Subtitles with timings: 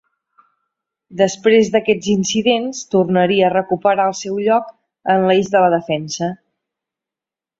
[1.19, 4.73] Després d'aquests incidents tornaria a recuperar el seu lloc
[5.17, 6.31] en l'eix de la defensa.